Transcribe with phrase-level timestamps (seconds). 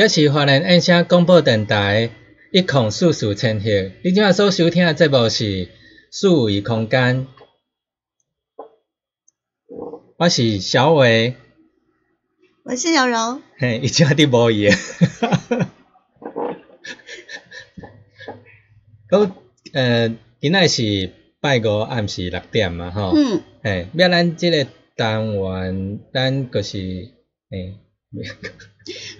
[0.00, 2.08] 这是华人音声广播电台
[2.52, 3.68] 一孔四四千赫，
[4.02, 5.68] 你今仔所收听的节目是
[6.10, 7.26] 四维空间，
[10.16, 11.34] 我是小伟，
[12.64, 14.70] 我是小荣，嘿，伊今仔伫无伊，
[19.10, 19.32] 咁
[19.74, 21.12] 呃，今仔是
[21.42, 26.78] 拜五暗时六点嘛，吼，嗯，嘿，要咱即个单元，咱就是
[27.50, 27.76] 嘿。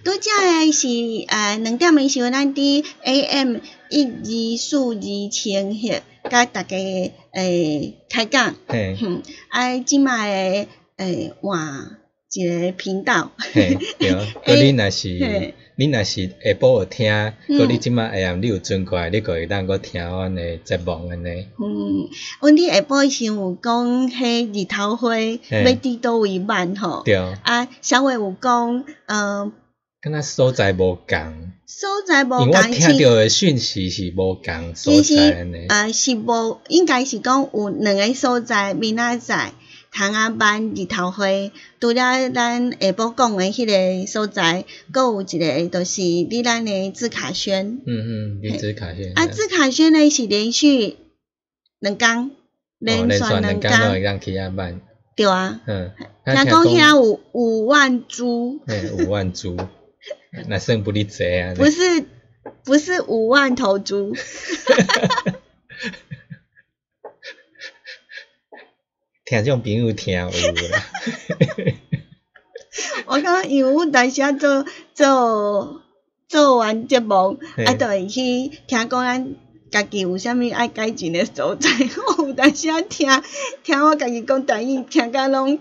[0.04, 0.88] 拄则诶是
[1.28, 3.56] 呃两点诶时候，咱伫 AM
[3.90, 6.76] 一二四二千赫，甲大家
[7.32, 11.96] 诶开讲，嘿，哼，啊，即卖诶诶换
[12.32, 14.10] 一个频道，嘿，对，
[14.44, 17.06] 佮你若是你若是下晡有听，
[17.48, 21.46] 佮你即摆下暗你有转过来，你个会当佮听阮诶节目安尼。
[21.58, 22.08] 嗯，
[22.42, 29.52] 阮伫下晡时有讲迄日头花要伫倒位办吼，对，啊，小伟有讲，呃。
[30.02, 35.66] 敢若所在无共，所在无共，因为我听到诶讯息是无共所在安尼。
[35.68, 39.52] 呃，是无，应该是讲有两个所在，明仔载
[39.92, 41.26] 窗仔班日头花，
[41.78, 47.82] 除了咱下晡讲诶迄个所在，阁有一个就是你咱诶字卡轩。
[47.86, 49.12] 嗯嗯，你字卡轩。
[49.14, 50.96] 啊，字卡轩咧是连续
[51.78, 52.30] 两工，
[52.78, 54.80] 连续两工都会当去遐办。
[55.14, 55.60] 对啊。
[55.66, 55.90] 嗯。
[56.24, 58.60] 听讲遐有五万株。
[58.66, 59.58] 嘿，五万株。
[60.48, 61.54] 那算不离济啊！
[61.56, 62.04] 不是，
[62.64, 64.14] 不是五万头猪。
[69.24, 70.32] 听种朋友听有啦。
[73.06, 75.82] 我讲因为阮当时做做
[76.28, 79.34] 做完节目，啊，就会去听讲咱
[79.70, 81.70] 家己有啥物爱改进的所在。
[82.18, 83.08] 我有当时听
[83.62, 85.58] 听我家己讲台语，听甲拢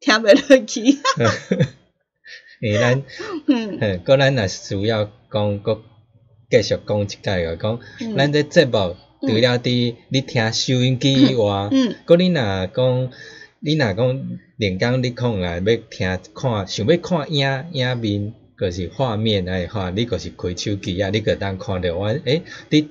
[0.00, 0.98] 听袂落去。
[2.60, 3.02] 诶，咱，
[3.46, 5.80] 嗯，个咱若需要讲，个
[6.50, 7.78] 继续讲一解个讲，
[8.16, 13.10] 咱这节目除了伫你听收音机以外，嗯个你若讲，
[13.60, 22.88] 你若讲连讲你可能要听看，想要看影影面，个是画面诶话，你个是开手机啊，你个当看着我，诶，你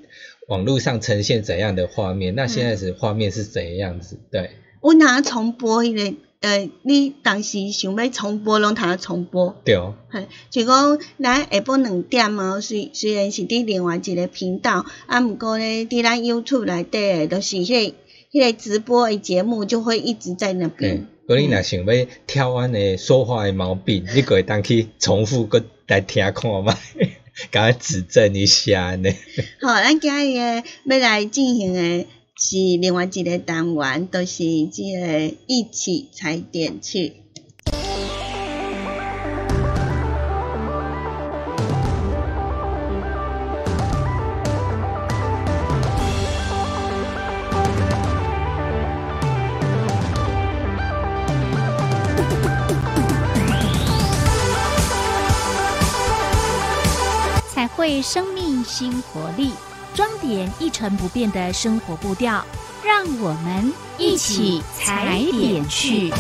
[0.47, 2.35] 网络上呈现怎样的画面？
[2.35, 4.17] 那现在是画面是怎样子？
[4.31, 6.17] 对，我拿重播迄个。
[6.39, 9.55] 呃，你当时想要重播，拢通重播。
[9.65, 9.75] 对。
[10.09, 17.95] 嘿，就讲咱下晡两点哦，虽虽然是伫另外一个频道，啊，毋过咧，伫咱 YouTube 内底诶，都是迄个
[18.31, 20.95] 迄个直播诶节目，就会一直在那边。
[20.95, 21.07] 嗯。
[21.29, 26.77] 你若想要挑阮诶说话诶毛病，你可会当去重复搁来听看嘛，
[27.51, 29.09] 甲指正一下呢。
[29.61, 32.07] 好，咱今日诶要来进行诶。
[32.39, 37.13] 是另外一个单元都是这个一起踩点去
[57.49, 59.51] 彩绘生命新活力。
[59.97, 62.45] 装点一成不变的生活步调，
[62.85, 66.13] 让我们一起踩点去。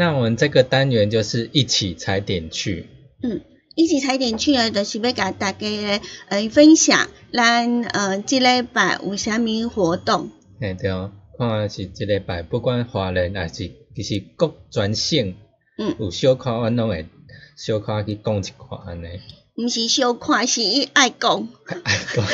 [0.00, 2.88] 那我们这个单元就是一起踩点去。
[3.22, 3.42] 嗯，
[3.74, 6.00] 一起踩点去呢，就是要甲大家
[6.30, 10.30] 呃分享咱呃这礼拜有啥物活动。
[10.58, 15.34] 嘿对哦，看是这礼拜不管华人还是其实各全省，
[15.76, 17.06] 嗯，有小可阮拢会
[17.54, 19.06] 小可去讲一看安尼。
[19.56, 21.46] 毋是小看，是伊爱讲。
[21.84, 22.24] 爱讲。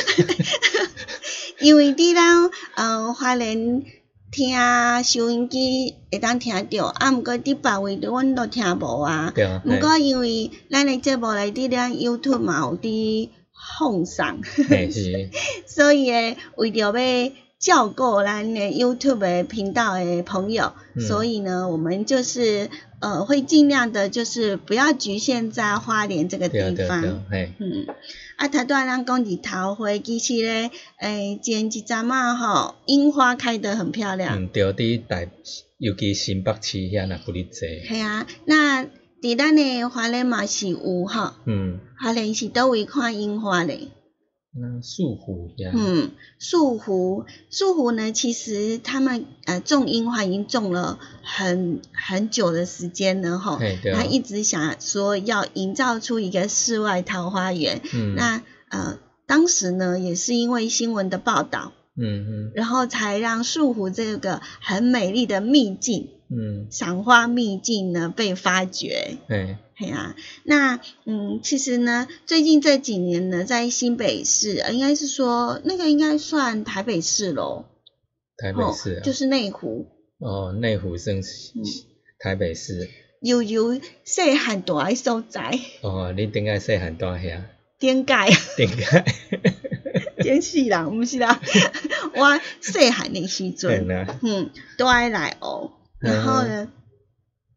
[1.59, 3.85] 因为伫咱呃华人。
[4.37, 9.33] 听收音机会当听着，啊，毋过伫别位的阮都听无啊。
[9.35, 9.63] 对啊。
[9.65, 13.31] 毋过因为咱诶节目内底咱 YouTube 嘛有伫
[13.79, 15.31] 放送，是。
[15.67, 22.69] 所以诶，为着要照顾咱诶 YouTube 诶频道诶朋友，所以呢，我们就是
[23.01, 27.01] 呃会尽量的，就是不要局限在花莲这个地方。
[27.31, 27.87] 对嗯。
[28.37, 34.37] 啊，头拄仔咱讲日头花，其实咧，诶，前一阵仔吼，樱花开得很漂亮。
[34.39, 35.27] 嗯，对，伫大，
[35.79, 37.61] 尤其新北市遐若不哩济。
[37.89, 41.33] 系啊，那伫咱诶华莲嘛是有吼。
[41.47, 41.81] 嗯。
[41.99, 43.89] 华莲是倒位看樱花咧？
[44.59, 53.59] 那树湖呀，嗯，树湖，树湖呢，其实他们呃种樱花已经种了很很久的时间了哈，
[53.95, 69.59] 他一直想说要营造出一个世外桃花源，嗯，那呃当时呢也是因为新闻的报道，嗯嗯，然后才让树湖这个很美丽的秘境，嗯，赏花秘境呢被发掘，对。
[69.79, 77.67] 嘿啊，那嗯，其实呢，最近这几年呢，在新北市，应该是说那个应该算台北市喽。
[78.39, 79.87] 台北市啊就是内湖。
[80.19, 81.21] 哦，内湖是
[82.19, 82.89] 台北市。
[83.21, 85.59] 悠悠细汉大诶所在。
[85.83, 87.43] 哦，你顶个细汉大遐？
[87.79, 88.15] 顶界。
[88.57, 89.05] 顶界。
[90.25, 91.39] 真是啦，毋是啦，
[92.17, 93.87] 我细汉的时阵，
[94.23, 95.73] 嗯，都爱来哦。
[95.99, 96.73] 然后呢，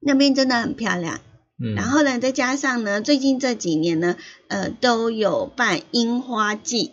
[0.01, 1.21] 那边真的很漂亮。
[1.75, 4.15] 然后呢，再加上呢，最近这几年呢，
[4.47, 6.91] 呃，都有办樱花季。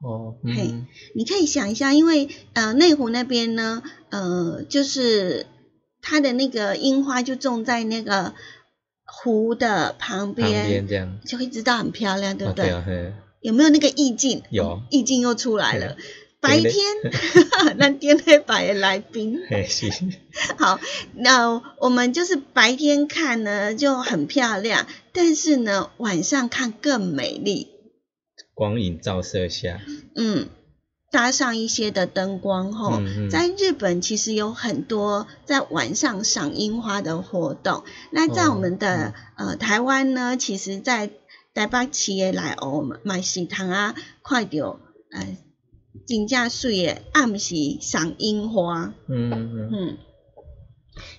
[0.00, 0.72] 哦，嘿，
[1.16, 5.46] 你可以想一下，因为呃，内湖那边呢，呃，就是
[6.00, 8.34] 它的那个樱花就种在那个
[9.04, 13.12] 湖的旁边，这样就会知道很漂亮，对不对？
[13.40, 14.42] 有没有那个意境？
[14.50, 15.96] 有，意境又出来了。
[16.40, 16.72] 白天
[17.78, 19.38] 那天黑白的来宾，
[20.56, 20.78] 好，
[21.14, 27.68] 那我们就是白天看呢就很漂亮，但是呢晚上看更美丽，
[28.54, 29.80] 光影照射下，
[30.14, 30.48] 嗯，
[31.10, 41.10] 搭上一些的灯光后，在日本其实有很多在晚上赏樱花的活动，那在我们的呃台湾呢，其实在
[41.52, 45.36] 台北企业来哦买喜糖啊，快点，呃。
[46.06, 48.94] 真正水诶，暗时赏樱花。
[49.08, 49.98] 嗯嗯嗯。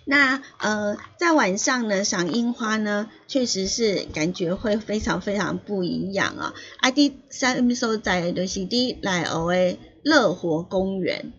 [0.06, 6.54] 那呃，在晚上呢，赏樱花呢，确实是感觉会非常非常不一样啊。
[6.80, 11.32] 啊，第三所在就是伫来欧诶乐活公园。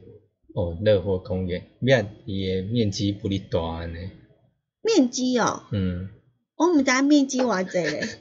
[0.54, 3.94] 哦，乐活公园面伊诶面积不哩大呢。
[4.82, 5.64] 面积哦。
[5.72, 6.08] 嗯。
[6.56, 8.06] 我毋知面积偌济咧。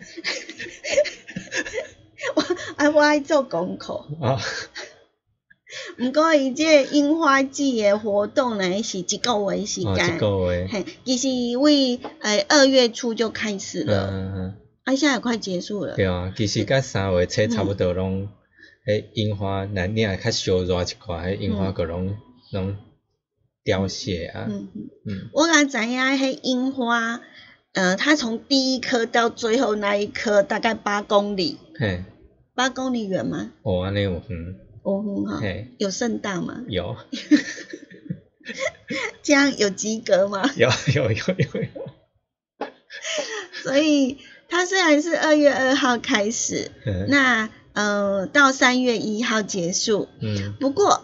[2.35, 2.41] 我
[2.75, 3.93] 啊，我爱做功课。
[4.21, 4.39] 啊。
[5.99, 14.53] 毋过伊这樱花季诶活动呢，是一个月时间，一个月，嘿，其实为诶二月初就开始了，嗯嗯，
[14.85, 15.95] 啊，现在也快结束了。
[15.95, 18.29] 对啊，其实甲三月初差不多拢，
[18.87, 22.15] 迄樱花，那你也较烧热一寡，迄樱花个拢
[22.51, 22.75] 拢
[23.63, 24.47] 凋谢啊。
[24.49, 24.67] 嗯
[25.05, 27.21] 嗯，我敢知影迄樱花，
[27.73, 32.03] 呃，它从第一颗到最后那一颗大概八公里，嘿，
[32.55, 33.51] 八公里远吗？
[33.63, 34.21] 哦，安尼有远。
[34.83, 35.41] 哦，很好。
[35.77, 36.63] 有圣诞吗？
[36.67, 36.95] 有。
[39.21, 40.49] 这样有及格吗？
[40.55, 41.69] 有有有有有。
[43.63, 44.17] 所以
[44.47, 46.71] 它虽然是二月二号开始，
[47.07, 50.07] 那呃到三月一号结束。
[50.21, 50.55] 嗯。
[50.59, 51.03] 不过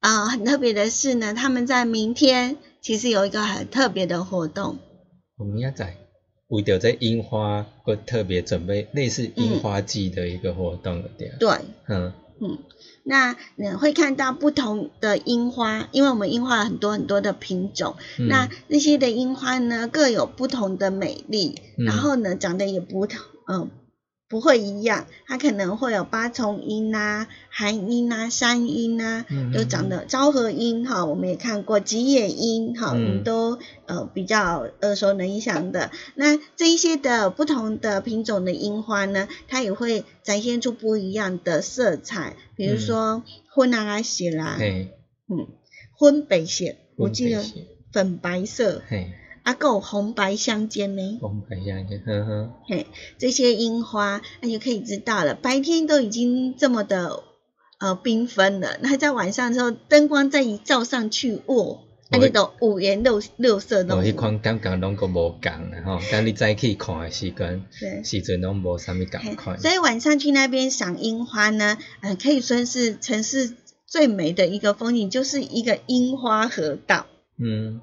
[0.00, 4.78] 啊，很特别的是呢，他们在明天其实有一个很特别的活动。
[5.36, 5.96] 我们要在
[6.46, 11.32] 为着这樱花，会特别准备类似樱花季的一个活动的对。
[11.40, 12.12] 对，嗯
[12.44, 12.58] 嗯，
[13.02, 17.96] 那你会看到不同的樱花，因为我们樱花很多很多的品种，
[18.28, 23.70] 那那些的樱花呢各有不同的美丽，然后呢长得也不同，嗯。
[24.34, 35.92] 不会一样，它可能会有八重樱啊、寒樱啊、山樱啊，都长得昭和音哈，我们也看过吉野音哈，我们都呃比较耳熟能详的。
[36.16, 43.22] 那这一些的不同的品种的樱花呢，它也会展现出不一样的色彩，比如说
[43.52, 44.56] 昏蓝啊、雪啦，
[45.28, 45.46] 嗯，
[45.96, 47.40] 昏白雪，我记得
[47.92, 48.82] 粉白色。
[49.44, 51.18] 啊，够红白相间呢。
[51.20, 52.50] 红白相间，呵呵。
[52.66, 52.86] 嘿，
[53.18, 55.34] 这些樱花，那就可以知道了。
[55.34, 57.22] 白天都已经这么的
[57.78, 61.78] 呃缤纷了，那在晚上的时候，灯光再一照上去，哇，
[62.10, 63.96] 那你都五颜六六色都。
[63.96, 67.66] 哦，迄款感觉拢个无共啦吼，但你再去看的时间，
[68.02, 69.58] 时阵拢无啥物感快。
[69.58, 73.54] 所以晚上去那边赏樱花呢，嗯，可以说是城市
[73.86, 77.04] 最美的一个风景，就是一个樱花河道。
[77.38, 77.82] 嗯。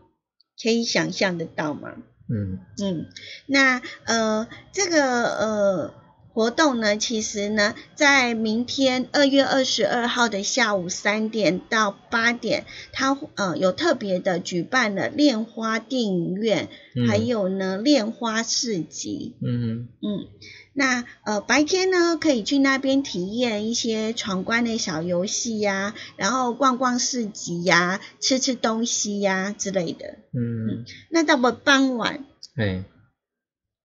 [0.62, 1.94] 可以想象得到吗？
[2.30, 3.08] 嗯嗯，
[3.46, 5.94] 那呃这个呃
[6.34, 12.64] 活动呢，其实呢，在明天二月二十二号的下午三点到八点，
[12.94, 16.70] 它呃有特别的举办了恋花电影院，
[17.10, 19.36] 还有呢恋花市集。
[19.42, 20.28] 嗯嗯。
[20.74, 30.06] 那呃白天呢，可以去那边体验一些闯关的小游戏呀，然后逛逛市集呀，吃吃东西呀之类的。
[30.32, 32.24] 嗯，那到了傍晚，
[32.56, 32.86] 哎，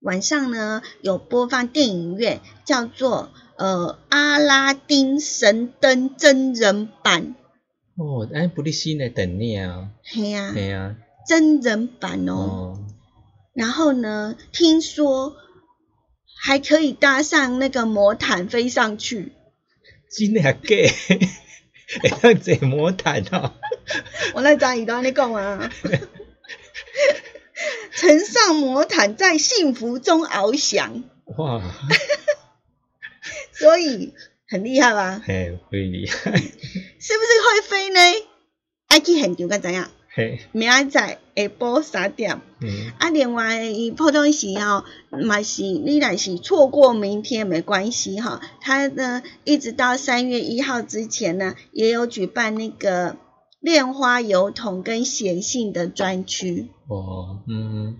[0.01, 7.35] 晚上呢有播放电影院，叫做呃阿拉丁神灯真人版。
[7.97, 9.89] 哦，哎，不是新的电影啊。
[10.05, 10.95] 系啊，系啊，
[11.29, 12.79] 真人版哦。
[13.55, 15.35] 然后呢，听说。
[16.47, 19.33] 还可以搭上那个魔毯飞上去，
[20.17, 20.49] 真的假？
[22.03, 23.53] 会当坐魔毯哦。
[24.33, 25.69] 我那张宇都你讲啊，
[27.91, 31.03] 乘上魔毯在幸福中翱翔。
[31.37, 31.61] 哇！
[33.59, 34.15] 所以
[34.49, 35.21] 很厉害吧？
[35.27, 36.31] 嘿，会厉害。
[36.31, 38.01] 是不是会飞呢？
[38.87, 39.91] 爱去现场该怎样？
[40.53, 42.41] 明仔载下晡三点，
[42.99, 53.17] 啊，另外伊普通时吼，嘛是你若是错过明天没关系哈，他呢一直到三月一号之前呢，也有举办那个
[53.61, 56.69] 恋花油桶跟写信的专区。
[56.89, 57.97] 哦，嗯，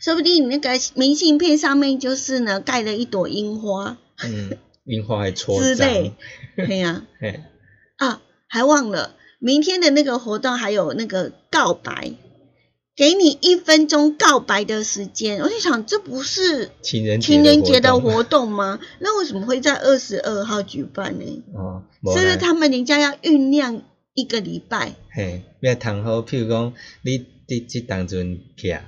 [0.00, 6.12] 说不定你那个明信片上面就是呢盖了一朵樱花，嗯，樱花还戳之类，
[6.56, 7.06] 对呀，
[7.96, 9.14] 啊，还忘了。
[9.38, 12.12] 明天的那个活动还有那个告白，
[12.96, 15.40] 给你一分钟告白的时间。
[15.40, 18.80] 我就想，这不是情人情人节的活动吗？
[19.00, 21.42] 那为什么会在二十二号举办呢？
[21.54, 21.82] 哦，
[22.14, 23.82] 是不是他们人家要酝酿
[24.14, 24.94] 一个礼拜？
[25.10, 28.84] 嘿，要谈好，譬如讲，你你即当阵去啊，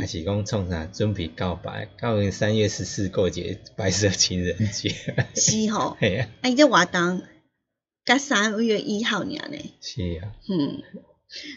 [0.00, 1.88] 还是讲创啥准备告白？
[2.00, 4.94] 告完三月十四过节，白色情人节。
[5.34, 7.22] 是吼，哎呀，哎，这活动。
[8.04, 10.82] 在三月一号年呢，是啊，嗯，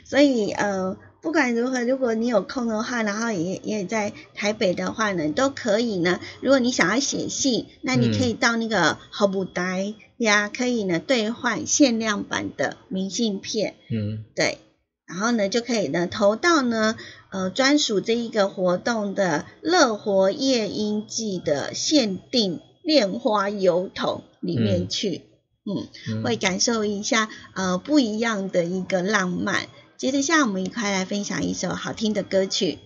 [0.05, 6.19] 所以呃，不管如何，如果你有空的话，然后也也在台北的话呢，都可以呢。
[6.41, 14.59] 如果你想要写信，那你可以到那个好补袋呀，可以呢兑换限量版的明信片，嗯，对，
[15.07, 16.97] 然后呢就可以呢投到呢
[17.31, 25.21] 呃专属这一个活动的乐活夜莺季的限定恋花油桶里面去。
[25.23, 25.32] 嗯，
[26.23, 29.67] 会感受一下呃不一样的一个浪漫。
[29.97, 32.79] 接着下，我们一块来分享一首好听的歌曲。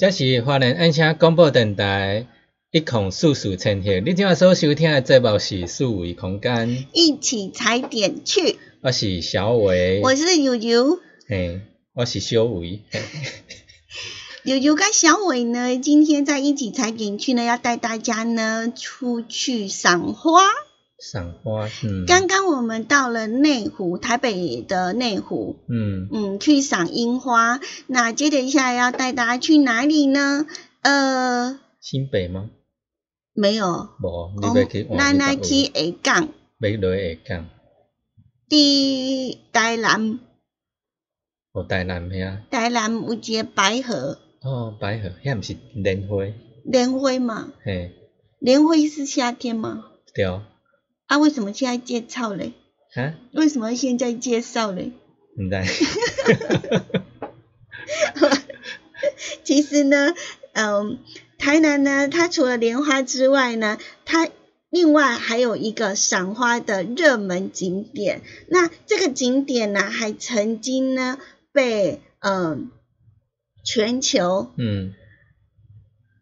[0.00, 2.26] 这是华人音响广播电台
[2.70, 8.58] 一孔四四千赫，你今仔所收听的节目是数维空间，一起踩点去。
[8.80, 11.60] 我是小伟，我是悠悠，嘿，
[11.92, 12.80] 我是小伟。
[14.44, 20.40] 悠悠跟小伟呢，今天在一起踩点去呢，要带大家呢出去赏花。
[21.00, 22.04] 赏花，嗯。
[22.06, 27.58] 刚刚我们到了内湖，台北的内湖，嗯嗯，去赏樱花。
[27.86, 30.46] 那接着下来要带大家去哪里呢？
[30.82, 32.50] 呃，新北吗？
[33.32, 33.88] 没有。
[34.00, 34.86] 无，你要去。
[34.90, 36.28] 那那去下港。
[36.58, 37.46] 要落下港。
[38.48, 40.20] 伫台南。
[41.52, 42.42] 哦，台南遐。
[42.50, 44.18] 台南有一个白河。
[44.42, 46.24] 哦，白河，遐毋是莲花。
[46.64, 47.52] 莲花嘛。
[47.64, 47.92] 嘿。
[48.38, 49.84] 莲花是夏天吗？
[50.14, 50.26] 对。
[51.10, 52.52] 啊，为什么现在介绍嘞？
[52.94, 53.18] 啊？
[53.32, 54.92] 为什么现在介绍嘞？
[55.36, 55.60] 唔知。
[59.42, 60.14] 其实呢，
[60.52, 61.00] 嗯，
[61.36, 64.28] 台南呢，它除了莲花之外呢，它
[64.68, 68.22] 另外还有一个赏花的热门景点。
[68.46, 71.18] 那这个景点呢，还曾经呢
[71.50, 72.70] 被嗯
[73.64, 74.94] 全球嗯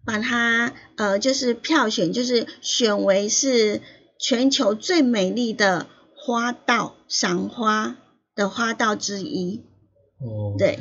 [0.07, 3.83] 把它呃就是票选，就是选为是。
[4.19, 7.97] 全球最美丽的花道，赏花
[8.35, 9.63] 的花道之一。
[10.21, 10.77] 哦，对。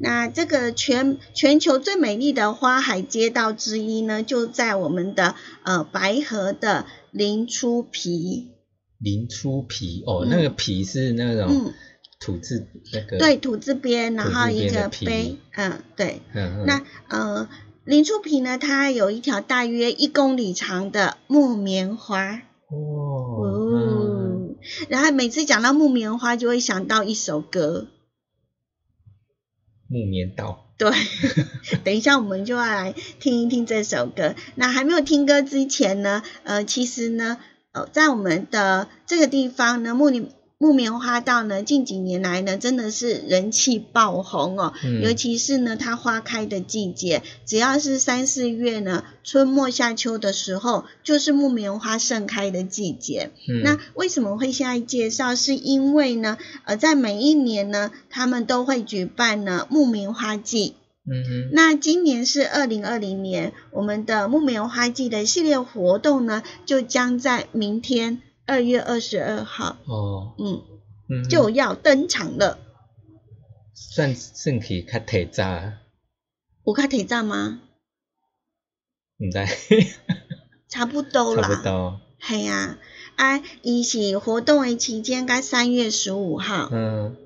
[0.00, 8.52] 那这个全全球最美丽的花海街道之一呢，就在我们的呃白河的林初皮。
[8.98, 11.72] 林初皮哦，那个皮是那种
[12.18, 13.18] 土字那个。
[13.18, 16.22] 对，土字边，然后一个碑，嗯，对。
[16.32, 17.48] 那呃。
[17.86, 22.42] 林出皮呢，它有一条大约一公里长的木棉花。
[22.68, 24.56] 哦。
[24.88, 27.86] 然后每次讲到木棉花，就会想到一首歌。
[29.88, 30.66] 木棉道。
[30.76, 30.90] 对。
[31.84, 34.34] 等一下，我们就要来听一听这首歌。
[34.56, 37.38] 那还没有听歌之前呢，呃，其实呢，
[37.70, 40.28] 呃，在我们的这个地方呢，木棉。
[40.58, 44.72] 木棉花道呢，近几年来呢，真的是人气爆红哦。
[44.82, 45.02] 嗯。
[45.02, 53.32] 尤其是呢，它花开的季节，只要是三四月呢，春末夏秋的时候，就是木棉花盛开的季节。
[53.48, 53.60] 嗯。
[53.62, 55.36] 那为什么会现在介绍？
[55.36, 60.76] 是因为呢，呃，在每一年呢，他们都会举办呢木棉花季。
[61.04, 61.50] 嗯哼。
[61.52, 68.22] 那今年是二零二零年，我们的木棉花季的系列活动呢，就将在明天。
[68.46, 70.34] 二月二十二号，哦，
[71.08, 72.58] 嗯，就要登场了。
[73.74, 75.72] 算算起较提早，
[76.64, 77.60] 有较提早吗？
[79.18, 79.38] 唔知，
[80.68, 81.42] 差不多啦。
[81.42, 82.00] 差不多。
[82.20, 82.78] 系啊，
[83.16, 86.68] 啊，伊是活动诶期间，该三月十五号。
[86.72, 87.16] 嗯。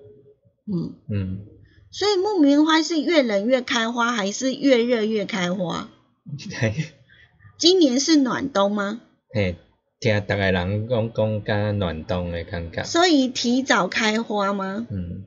[0.66, 1.46] 嗯嗯。
[1.90, 5.90] 所以木棉花是越冷越开花，还是越热越开花？
[7.58, 9.00] 今年是暖冬吗？
[9.32, 9.56] 嘿。
[10.00, 14.86] 听大概人讲讲加暖冬的感觉，所以提早开花吗？
[14.90, 15.26] 嗯，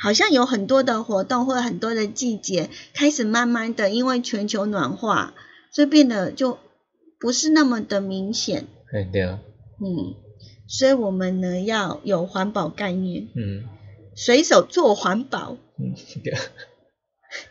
[0.00, 5.34] 好像有很多的活动或者很多的季节开始慢慢的，因为全球暖化，
[5.72, 6.58] 所以变得就
[7.18, 8.68] 不是那么的明显。
[9.12, 9.40] 对啊。
[9.80, 10.14] 嗯，
[10.68, 13.28] 所以我们呢要有环保概念。
[13.34, 13.64] 嗯。
[14.14, 15.56] 随手做环保。
[15.78, 16.32] 嗯，对。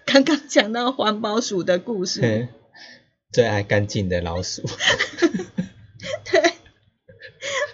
[0.06, 2.48] 刚刚讲到环保鼠的故事。
[3.32, 4.64] 最爱干净的老鼠。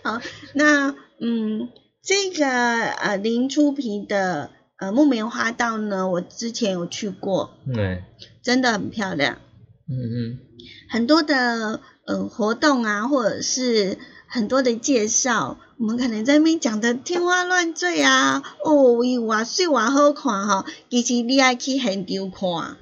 [0.06, 0.22] 对，好，
[0.54, 1.70] 那嗯，
[2.04, 8.04] 这个呃林出皮的呃木棉花道呢，我之前有去过，对，
[8.44, 9.40] 真的很漂亮，
[9.90, 10.40] 嗯嗯，
[10.90, 22.78] 很多的呃活动啊，或者是很多的介绍，我们可能在那边讲的天花乱坠啊，哦，伊哇水哇好看哈，其实你爱去现场看，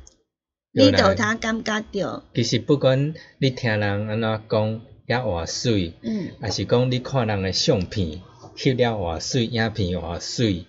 [0.73, 4.81] 你都他感觉到，其实不管你听人安怎讲。
[5.05, 8.21] 也偌水，嗯，还是讲你看人诶相片，
[8.55, 10.65] 翕了偌水，影片偌水，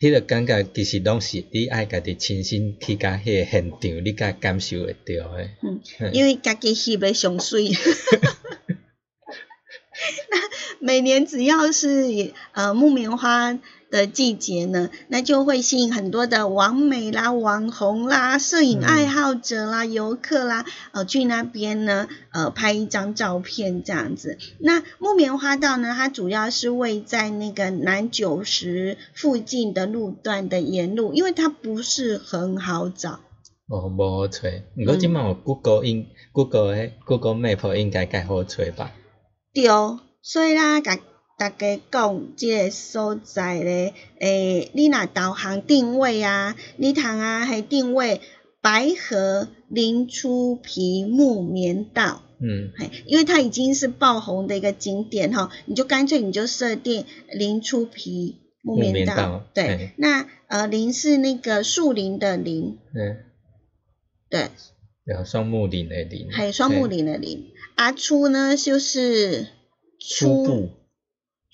[0.00, 5.56] 迄个感觉其实拢是你爱家己亲身去甲迄个现场，你甲感受会到诶。
[5.62, 5.80] 嗯，
[6.12, 7.70] 因为家己翕诶上水。
[10.30, 10.36] 那
[10.80, 13.58] 每年只要是呃木棉花。
[13.94, 24.36] 的季节呢，那就会吸引很多的网美啦、网红啦、摄影爱好者啦、游客啦，呃，去那边呢，呃，拍一张照片这样子。
[24.58, 33.20] 那木棉花道呢，它主要是位在那个南九十附近的路段的沿路，因为它不是很好找。
[33.68, 34.40] 哦，无好找，
[34.74, 38.90] 不过即满有 Google 应 Google 诶 Google Map 应该较好找吧？
[39.54, 39.68] 对，
[40.20, 40.98] 所以啦，甲。
[41.36, 48.20] 大家讲即个所在咧，诶，你若导航定位啊，你通啊，系定位
[48.62, 52.22] 白河林出皮木棉道。
[52.40, 59.44] 嗯，嘿，因为它已经是爆红的一个景点哈，你就干脆你就设定林出皮木棉道。
[59.54, 62.78] 对，那呃林是那个树林的林。
[62.94, 63.24] 嗯，
[64.28, 64.48] 对。
[65.04, 66.30] 有双木林的林。
[66.32, 67.50] 还有双木林的林。
[67.74, 69.48] 啊，初呢就是
[70.00, 70.70] 初步，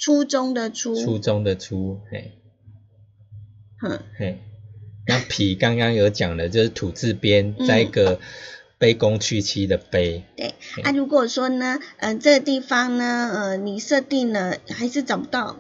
[0.01, 0.97] 初中的初。
[0.97, 2.33] 初中的初，嘿。
[3.81, 4.39] 哼，嘿。
[5.07, 8.19] 那皮刚刚有讲的，就是土字边，再一个
[8.79, 10.23] 卑躬屈膝的卑。
[10.37, 15.57] 对，啊，如果说呢，嗯，这个地方呢，呃，你设定了还是找不到，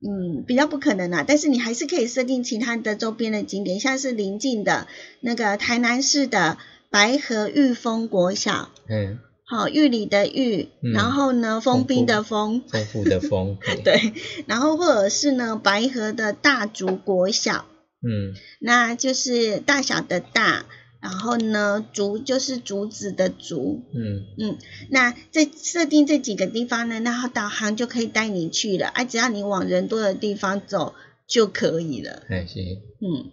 [0.00, 1.24] 嗯，比较不可能啊。
[1.26, 4.86] 但是你还是可以设定其他的周边的景点，像是临近的
[5.20, 6.56] 那个台南市的
[6.90, 8.70] 白河玉峰国小。
[8.88, 9.18] 嗯。
[9.50, 13.58] 好，玉里的玉，然后呢，封冰的封，丰富的丰。
[13.82, 14.12] 对，
[14.46, 17.66] 然后或者是呢，白河的大竹国小。
[18.00, 20.66] 嗯，那就是大小的大，
[21.02, 23.82] 然后呢，竹就是竹子的竹。
[23.92, 24.56] 嗯嗯，
[24.88, 30.94] 那这设定这几个地方呢，然后导航就可以带你去了，啊，只要你往人多的地方走
[31.26, 32.22] 就可以了。
[32.28, 32.82] 哎，行。
[33.00, 33.32] 嗯，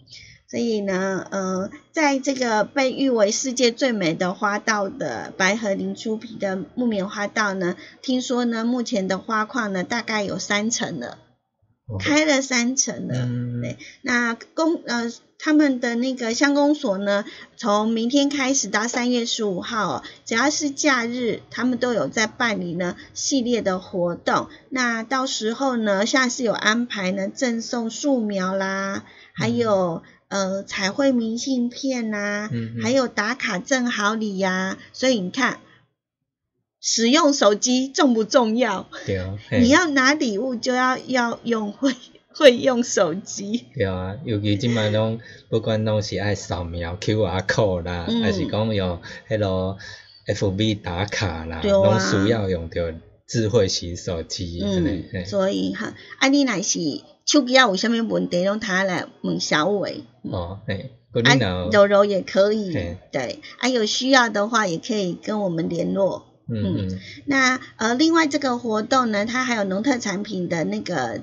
[0.49, 11.17] 所以呢，呃，在这个被誉为世界最美的花道的白河林出皮的木棉花道呢，听说呢，目前的花况呢，大概有三成了。
[11.99, 13.29] 开了三层了，
[13.61, 17.23] 对，那公呃他们的那个乡公所呢，
[17.55, 24.49] 从明天开始到三月十五号，只要是假日，他们都有在办理呢系列的活动。
[24.69, 32.49] 那到时候呢，像是有安排呢赠送树苗啦，还有呃彩绘明信片呐，
[32.81, 34.77] 还有打卡赠好礼呀。
[34.93, 35.59] 所以你看。
[36.79, 38.87] 使用手机重不重要？
[39.05, 41.93] 对啊， 你要拿礼物就要要用会
[42.29, 43.65] 会用手机。
[43.75, 49.77] 对啊，尤其即摆拢不管拢是爱扫描 QR code 啦，还是讲用迄落
[50.27, 52.93] FB 打卡啦，拢需要用着
[53.27, 54.61] 智慧型手机。
[54.63, 56.79] 嗯，所以哈，啊你若是
[57.27, 60.05] 手机啊有啥物问题，拢他来问小伟。
[60.23, 60.91] 哦，嘿，
[61.23, 62.73] 啊柔柔也可以，
[63.11, 66.25] 对，啊有需要的话也可以跟我们联络。
[66.49, 71.19] 嗯，那呃，另外这个活动呢，它还有农特产品的那个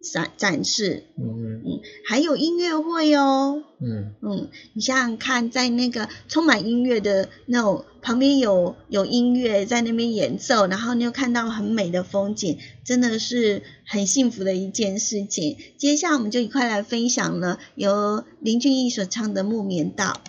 [0.00, 15.58] 展展示，嗯嗯，还有音乐会哦，嗯嗯，你想想看，在那个充满音乐的那种旁边有有音乐在那边演奏，然后你又看到很美的风景，真的是很幸福的一件事情。
[15.76, 20.20] 接下来我们就一块来分享了由林俊逸所唱的《木棉道》。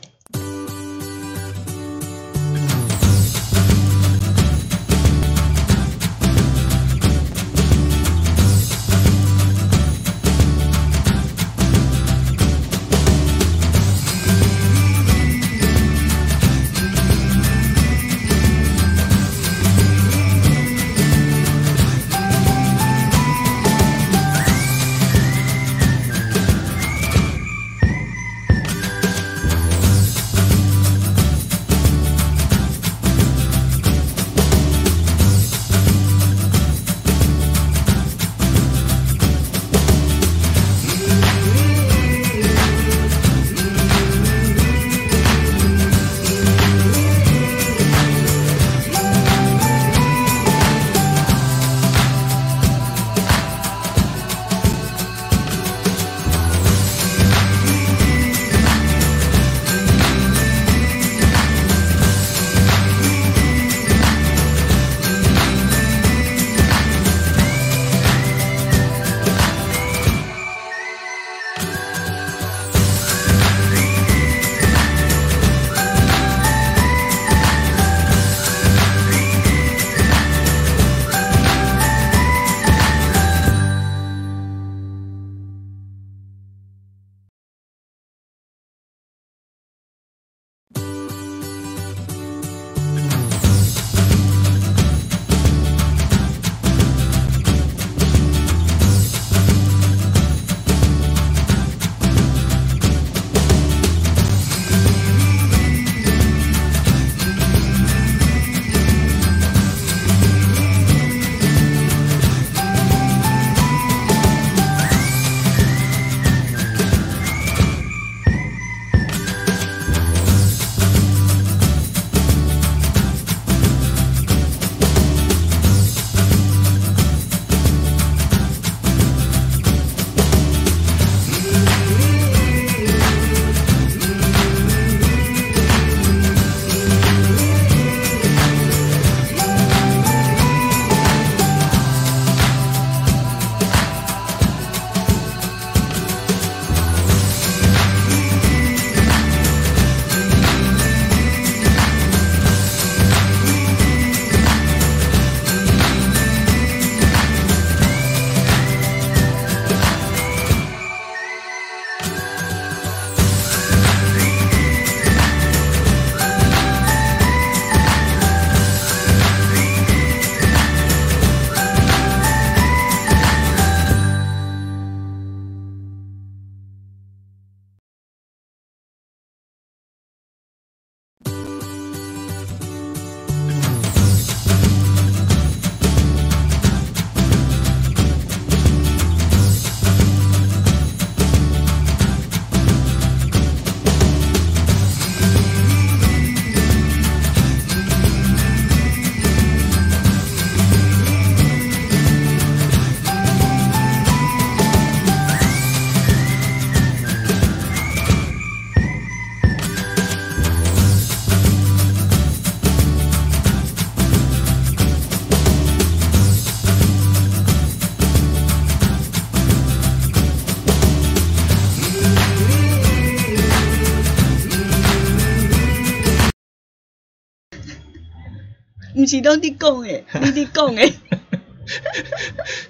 [229.12, 230.94] 是拢你讲诶，你伫讲诶。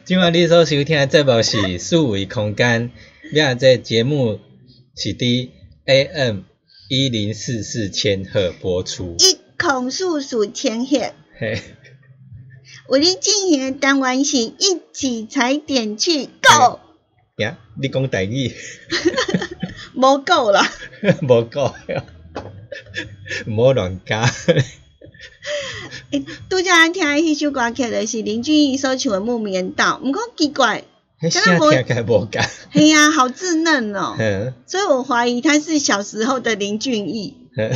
[0.06, 2.90] 今晚你所收听的节目是数维空间，
[3.34, 4.40] 呀，这节目
[4.96, 5.52] 是伫
[5.86, 6.40] AM
[6.90, 9.18] 一零四四千赫播出。
[9.20, 11.14] 一孔数数千赫。
[11.38, 11.62] 嘿。
[12.88, 16.80] 为你进行的单元是一起踩点去 Go。
[17.38, 18.52] 呀，你讲台语。
[19.94, 20.68] 无够啦。
[21.22, 21.76] 无够。
[23.46, 24.28] 好乱加。
[26.12, 30.84] 诶，拄则咱听迄首歌曲的是林俊逸所唱的《木棉道》，毋过奇怪，
[31.20, 32.30] 敢若无听起来无共。
[32.72, 34.16] 嘿呀，好稚嫩哦。
[34.68, 37.36] 所以我怀疑他是小时候的林俊逸。
[37.58, 37.70] 哎，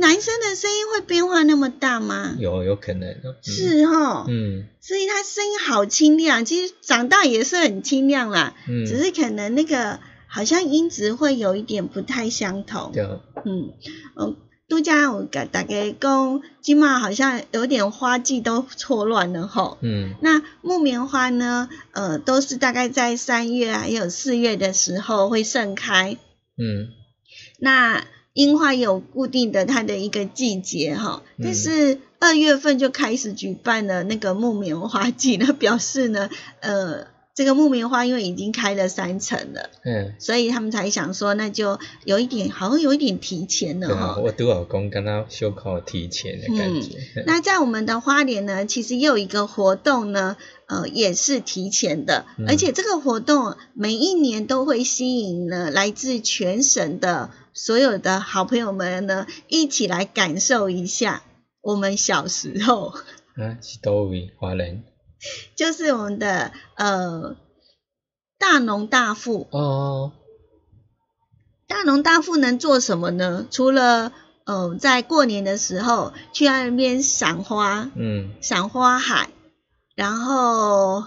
[0.00, 2.34] 男生的声音会变化那么大吗？
[2.38, 3.14] 有，有可能。
[3.42, 4.24] 是哈。
[4.28, 4.64] 嗯。
[4.80, 8.54] 所以他声音好清亮，其实长大也是很清亮啦。
[8.68, 8.86] 嗯。
[8.86, 12.92] 只是可能那个好像音质会有一点不太相同。
[12.94, 13.04] 对。
[13.44, 13.72] 嗯。
[14.18, 14.36] 嗯。
[14.68, 19.78] 杜家，我大大概讲，今嘛好像有点花季都错乱了哈。
[19.80, 20.14] 嗯。
[20.20, 21.68] 那木棉花呢？
[21.92, 26.16] 呃，都是大概在三月还有四月的时候会盛开。
[26.58, 26.88] 嗯。
[27.60, 36.28] 那樱花有固定的它的一个季节哈，但是二月份就开始举办了那个木棉花季，那表示呢，
[36.60, 37.15] 呃。
[37.36, 44.18] 这个木棉花因为已经开了三层了，嗯，所以他们才想说，那就有一点，好像有一点提前了哈。
[44.18, 46.96] 我都有讲跟他修考提前的感觉。
[47.26, 61.22] 那在我们的花莲呢，其实也有一个活动呢，呃，也是提前的，而且这个活动每一年都会吸引了来自全省的所有的好朋友们呢，一起来感受一下
[61.60, 62.94] 我们小时候。
[63.34, 64.84] 啊，是多位华人。
[65.54, 67.36] 就是我们的呃
[68.38, 69.48] 大农大富。
[69.50, 70.12] 哦，
[71.66, 73.46] 大农大富能做什么呢？
[73.50, 74.12] 除了
[74.44, 79.30] 呃在过年的时候去那边赏花，嗯，赏花海，
[79.94, 81.04] 然后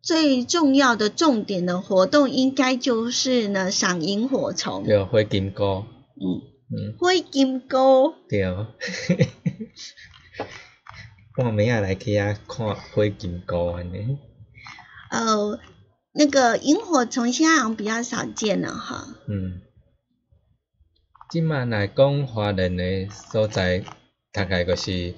[0.00, 6.40] 最重要的重点的活动应该就是呢赏萤火虫，对，灰金菇，嗯
[6.72, 8.46] 嗯，灰金菇，对。
[11.36, 14.18] 我明仔来去遐看火金菇安尼。
[15.10, 15.58] 呃，
[16.12, 19.06] 那个萤火虫现在好像比较少见了哈。
[19.28, 19.60] 嗯。
[21.30, 23.82] 即马来讲华人诶所在，
[24.30, 25.14] 大概就是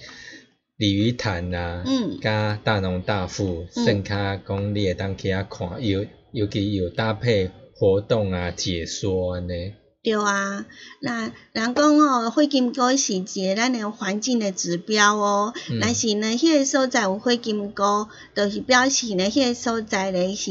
[0.77, 9.75] 鲤鱼潭啊，嗯，加大农大富，甚卡讲你会当去遐看，尤尤其有搭配活动啊、解说安尼。
[10.05, 10.67] 对啊，
[11.01, 15.55] 那人讲哦，火金菇是一个咱的环境的指标哦。
[15.81, 20.51] 但是呢，迄个所在有火金菇，就是表示呢，迄个所在咧是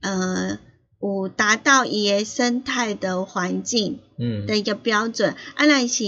[0.00, 0.60] 呃
[1.02, 3.98] 有达到伊个生态的环境
[4.46, 5.34] 的一个标准。
[5.56, 6.04] 啊，那是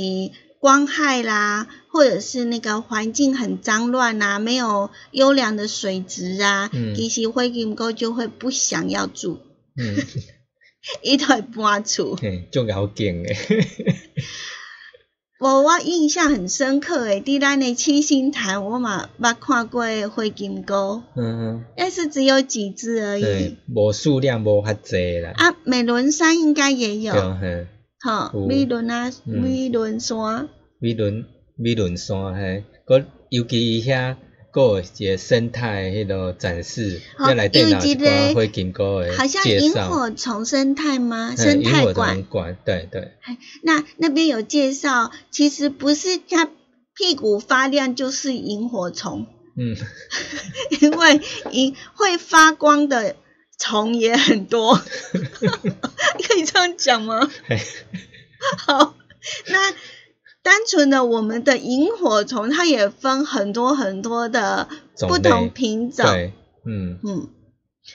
[0.61, 9.41] 光害啦，或者是那个环境很脏乱啊，没有优良的水质啊，其实火金菇就会不想要住。
[11.03, 12.17] 伊都会搬厝，
[12.51, 13.37] 足要紧诶。
[15.39, 25.33] 我 我印象很深刻诶，伫咱诶七星潭，我嘛捌看过灰金菇，嗯，但是只有几只而已，无数量无遐济啦。
[25.37, 27.13] 啊，美仑山应该也有，
[28.01, 31.25] 好，美仑啊，美仑山，美仑
[31.57, 34.17] 美仑山嘿，佮尤其伊遐。
[34.57, 41.37] 个一个生态迄个展示，要来电脑馆会经过诶好像萤火虫生态吗？
[41.37, 43.13] 生态馆，对对。
[43.63, 46.49] 那那边有介绍，其实不是它
[46.95, 49.27] 屁股发亮就是萤火虫。
[49.59, 49.77] 嗯。
[50.81, 53.15] 因为萤会发光的
[53.59, 54.75] 虫也很多。
[54.81, 57.31] 可以这样讲吗？
[58.67, 58.95] 好，
[59.49, 59.75] 那。
[60.47, 64.69] 单纯的我们的萤火虫，它也分很多很多的
[65.09, 66.07] 不同品种，
[66.65, 67.29] 嗯嗯，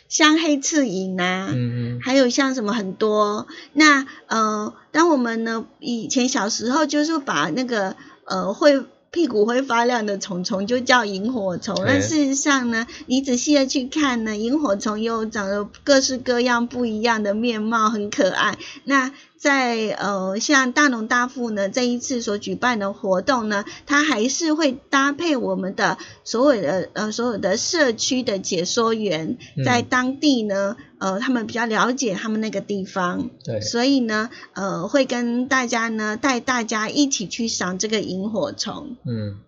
[0.10, 3.48] 像黑刺萤啊，嗯嗯，还有像什么很多。
[3.72, 7.96] 那呃，当我们呢以前小时候就是把那个
[8.26, 18.58] 呃会屁股会发亮的虫虫就叫萤火虫，但事实上呢，你仔细的去看呢，萤火虫又长得各式各样不一样的面貌，很可爱。
[18.84, 38.96] 那在呃，像大农大富呢，这一次所举办的活动呢，它还是会搭配我们的所有的呃所有的社区的解说员，在当地呢，呃，他们比较了解他们那个地方，对，所以呢，呃，会跟大家呢带大家一起去赏这个萤火虫。
[39.08, 39.40] 嗯，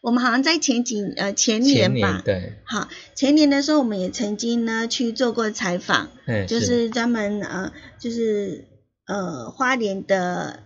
[0.00, 6.08] 我们好像在前几呃前年吧，对，好，前年的时候我们也曾经呢去做过采访，
[6.48, 6.88] 就是。
[6.88, 8.71] 专门呃就是。
[9.06, 10.62] 呃，花莲的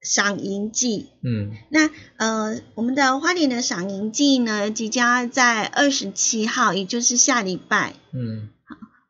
[0.00, 1.10] 赏银季。
[1.22, 8.50] 嗯，那呃，我们的花莲的赏银季呢，即将在二十七号，也就是下礼拜，嗯，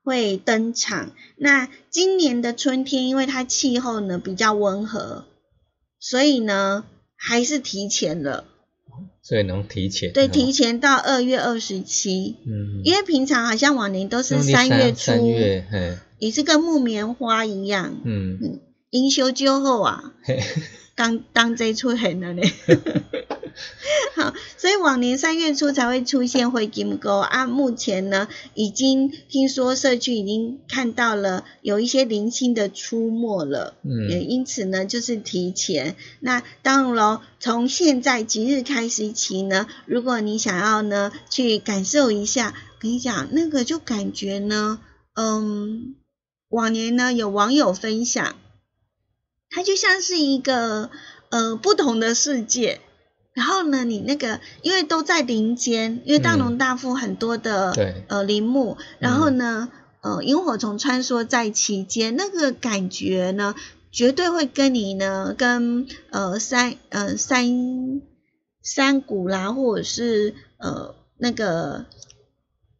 [0.05, 1.11] 会登场。
[1.37, 5.25] 那今年的春天，因为它气候呢比较温和，
[5.99, 6.85] 所以呢
[7.17, 8.45] 还是提前了。
[9.23, 10.12] 所以能提前。
[10.12, 12.37] 对，提前到二月二十七。
[12.45, 18.01] 嗯，因为平常好像往年都是三月初，三月，嗯，也是跟木棉花一样。
[18.05, 18.61] 嗯嗯，
[18.93, 20.12] 营修之后啊，
[20.95, 22.43] 当当这出现了呢。
[24.16, 27.47] 好，所以往年三月初才会出现灰金钩啊。
[27.47, 35.97] 目前呢，已经听说社区已经看到了有一些零星的出没了，嗯，也因此呢，就是提前。
[36.20, 44.80] 那当然喽，从现在即日开始起呢，如果你想要呢去感受一下，跟你讲那个就感觉呢，
[45.14, 45.95] 嗯，
[46.49, 48.36] 往年呢有网友分享，
[49.53, 50.90] 它就像是一个
[51.28, 52.80] 呃不同的世界。
[53.34, 59.70] 然后呢，你那个因为都在林间，因为大农大富很多的、对呃林木，然后呢，
[60.03, 63.55] 呃萤火虫穿梭在其间，那个感觉呢，
[63.90, 68.03] 绝对会跟你呢跟呃山呃山
[68.61, 71.86] 山谷啦，或者是呃那个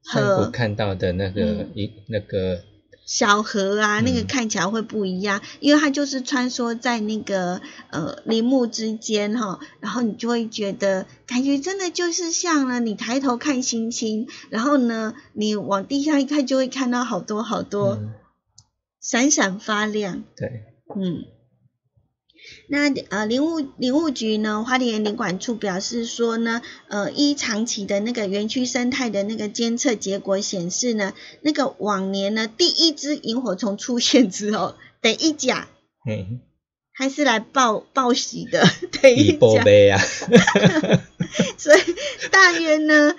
[0.03, 2.61] 山谷看到的那个一、那个。
[3.05, 17.99] 小河啊，那个看起来会不一样，因为它就是穿梭在那个呃林木之间哈，然后你就会觉得感觉真的就是像呢，你抬头看星星，然后呢，你往地下一看就会看到好多好多
[19.01, 20.25] 闪闪发亮。
[20.37, 20.49] 对，
[20.97, 21.25] 嗯。
[22.69, 35.69] 那呃，林务林务局呢，花莲林管处表示说呢，呃，依长期的那个园区生态的那个监测结果显示呢，那个往年呢，第一只萤火虫出现之后，第一甲，
[36.09, 36.41] 嗯，
[36.93, 39.63] 还是来报报喜的， 第一甲，
[39.95, 40.01] 啊，
[41.59, 41.81] 所以
[42.31, 43.15] 大约呢，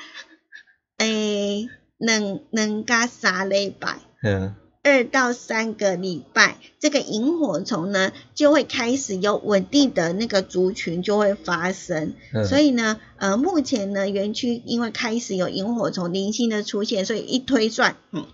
[0.98, 4.56] 诶，两两加三礼拜，嗯。
[4.84, 18.26] 二到三个礼拜，这个萤火虫呢就会开始有稳定的那个族群就会发生，嗯、所以呢，呃，目前呢园区因为开始有萤火虫零星的出现，所以一推算，嗯，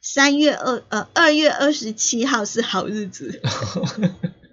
[0.00, 3.38] 三月二呃二月二十七号是好日子，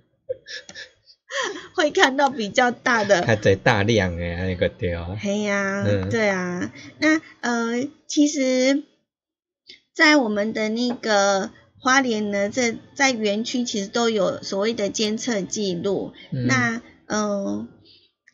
[1.73, 8.83] 会看到比较大的，还在大量诶那个雕，嘿呀、啊，嗯、对啊，那呃其实。
[9.97, 16.13] 在我们的那个花莲呢，这在园区其实都有所谓的监测记录。
[16.31, 17.67] 嗯、那嗯、呃，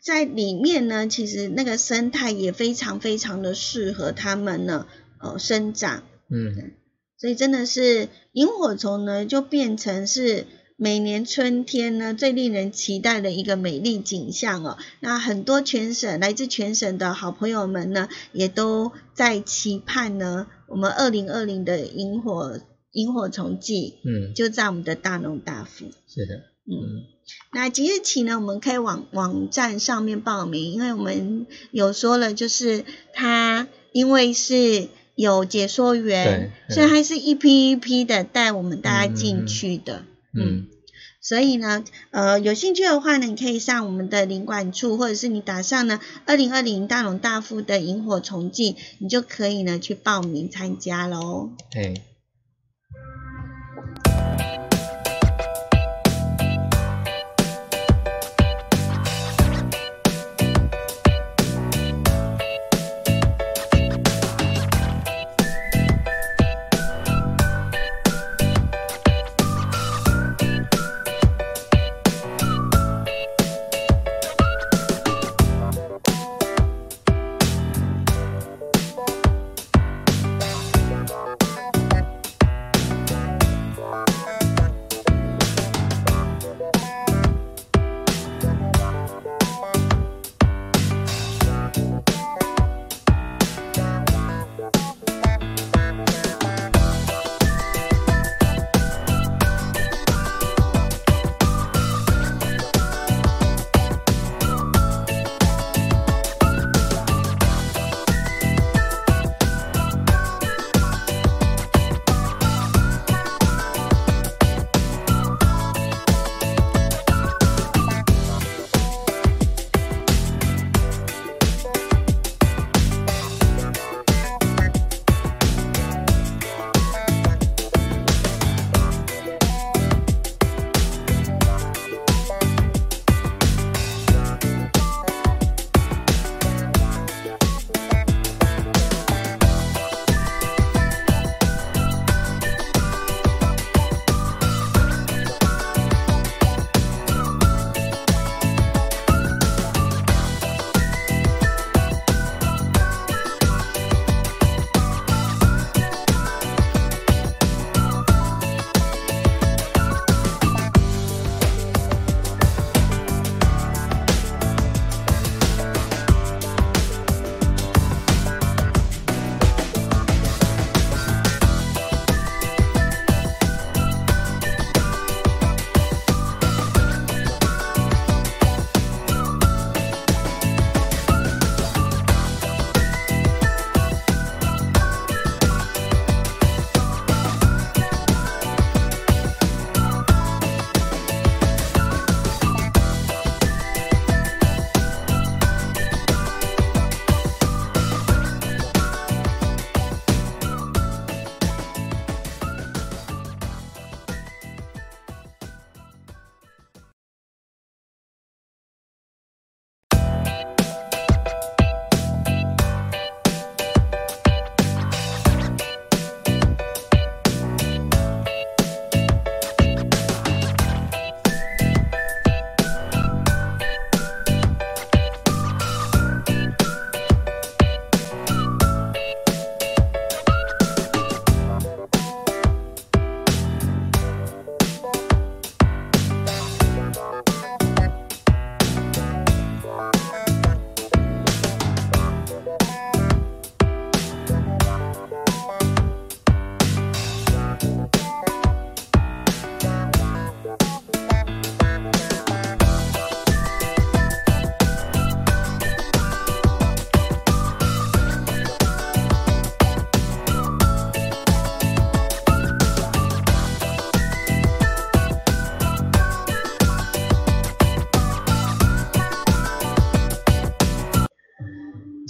[0.03, 4.87] 在里面呢，其实那个生态也非常非常的适合它们呢，
[5.21, 6.03] 呃，生长。
[6.29, 6.73] 嗯，
[7.17, 10.45] 所以真的是萤火虫呢，就变成是
[10.75, 14.77] 每年春天呢最令人期待的一个美丽景象哦。
[14.99, 20.47] 那很多全省来自全省的好朋友们呢，也都在期盼呢。
[20.73, 22.59] 我们二零二零的萤火
[22.93, 25.85] 萤火虫季，嗯，就在我们的大农大富。
[26.07, 27.05] 是的，嗯，
[27.53, 40.03] 那即日起呢，我们可以网网站上面报名，因为我们有说了，就是他因为是有解说员，所以还是一批一批的带我们大家进去的，
[40.33, 40.43] 嗯。
[40.43, 40.67] 嗯
[41.23, 51.49] 所以呢，呃，有兴趣的话呢，你可以上我们的领馆处，或者是你打上呢二零二零大龙大富的萤火虫记，你就可以呢去报名参加喽。
[51.71, 52.01] 对。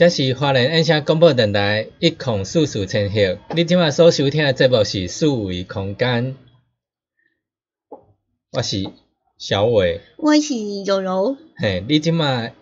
[0.04, 6.36] 这是华人音响广播电台一孔四四千赫，你今晚所收听的节目是四维空间，
[8.52, 8.84] 我是
[9.38, 11.38] 小伟，我是柔柔。
[11.56, 12.54] 嘿，你今晚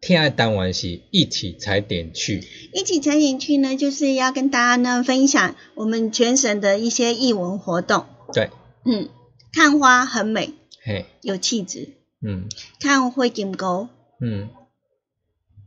[0.00, 2.42] 听的单元是一起踩点去，
[2.72, 8.06] 一起踩点去呢，就是要跟大家呢分享我们全省的一些艺文活动。
[8.32, 8.48] 对，
[8.86, 9.10] 嗯，
[9.52, 11.90] 看花很美，嘿，有气质，
[12.26, 12.48] 嗯，
[12.80, 13.88] 看灰金钩，
[14.22, 14.48] 嗯，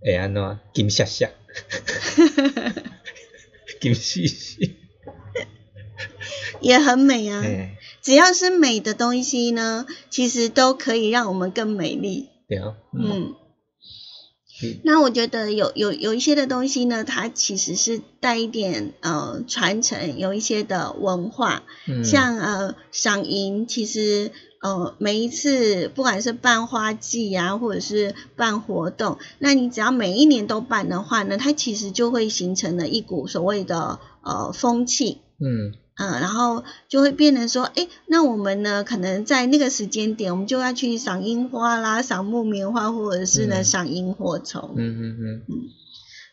[0.02, 0.60] 会安怎？
[0.74, 1.32] 金闪闪，
[3.82, 4.76] 金细细，
[6.62, 7.41] 也很美啊。
[7.41, 7.70] 嘿，
[8.02, 12.30] 只要是美的东西呢，其实都可以让我们更美丽。
[12.48, 13.36] 对啊，嗯，嗯，
[14.64, 14.80] 嗯。
[14.84, 22.04] 那我觉得有有有一些的东西呢，它其实是带一点呃传承，有一些的文化，嗯。
[22.06, 24.32] 像呃赏银，其实
[24.66, 35.20] 呃每一次不管是办花季啊，或者是办活动，那你只要每一年都办的话呢，它其实就会形成了一股所谓的呃风气。
[35.39, 44.74] 嗯嗯，然后就会变成说，哎，那我们呢，可能在那个时间点，我们就要去赏樱花啦，赏木棉花，或者是呢嗯赏萤火虫。
[44.76, 45.41] 嗯嗯嗯，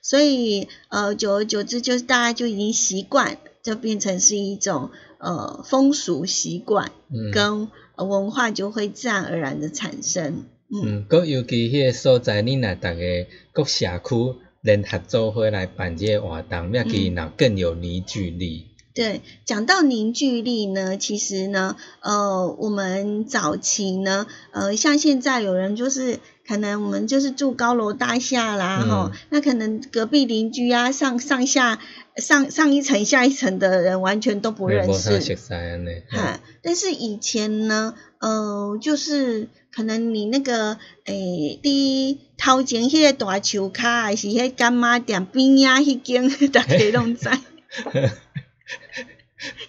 [0.02, 10.44] 所以，呃，久而久之，就是大家就已经习惯，就变成是一种呃风俗习惯，嗯跟呃文化就会自然而然的产生。
[10.68, 18.68] 嗯，嗯，尤其迄个所在，你若逐个各社区联合做伙来办这个活动，要其若更有凝聚力。
[18.94, 31.78] 对，讲到凝聚力呢，其实呢，呃，我们早期呢，呃，像现在有人就是可能我们就是住高楼大厦啦，嗯、那可能隔壁邻居啊，上上下
[32.16, 36.02] 上上一层下一层的人完全都不认识，悉安尼。
[36.10, 47.30] 哈，但是以前呢，呃，就是可能你那个诶，你头前迄个大树卡，还是迄干妈店边啊迄间， 大家拢知，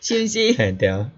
[0.01, 0.53] 是不是？
[0.53, 1.11] 嘿对，嗯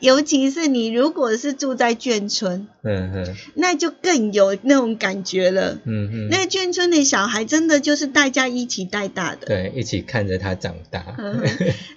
[0.00, 5.78] 尤其是你如果是住在眷村，嗯嗯那就更有那种感觉了。
[5.84, 9.46] 嗯嗯，那眷村的小孩真的就是大家一起带大的。
[9.46, 11.14] 对，一起看着他长大。
[11.18, 11.42] 嗯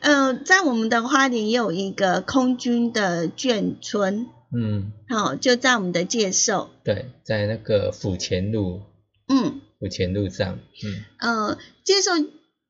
[0.01, 6.69] 呃，在我们的花莲也有一个空军的眷村，嗯，好、就在我们的介寿。
[6.83, 8.81] 对，在那个府前路，
[9.27, 12.11] 嗯，府前路上，嗯呃，介寿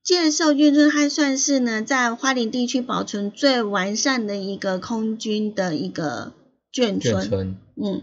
[0.03, 6.33] 介寿眷村，它算是呢在花莲地区保存最完善的一个空军的一个
[6.73, 7.23] 眷村。
[7.23, 8.01] 眷村，嗯，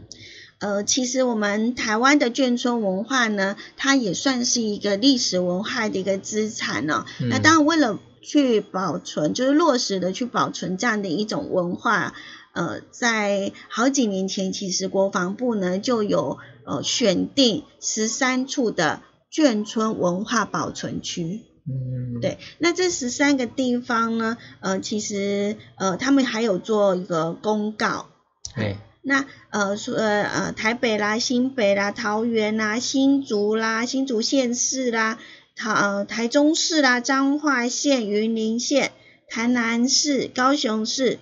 [0.58, 7.04] 呃，其实我们台湾的眷村文化呢，它也算是一个历史文化的一个资产哦。
[7.20, 12.14] 嗯那当然，为了去保存，就是落实的去保存这样的一种文化，
[12.52, 21.40] 呃，在好几年前，其实国防部呢就有呃选定十三处的眷村文化保存区。
[21.68, 28.06] 嗯，对，那这十三个地方呢，呃，其实呃，他们还有做一个公告，
[28.54, 35.18] 哎，那呃说呃呃台北啦、新北啦、桃园啦、新竹啦、新竹县市啦、
[35.56, 38.92] 台呃台中市啦、彰化县、云林县、
[39.28, 41.18] 台南市、高雄市，